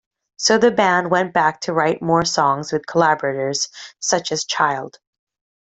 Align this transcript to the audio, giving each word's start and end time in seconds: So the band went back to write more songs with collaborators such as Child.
So 0.37 0.57
the 0.57 0.71
band 0.71 1.11
went 1.11 1.31
back 1.31 1.61
to 1.61 1.73
write 1.73 2.01
more 2.01 2.25
songs 2.25 2.73
with 2.73 2.87
collaborators 2.87 3.67
such 3.99 4.31
as 4.31 4.45
Child. 4.45 4.97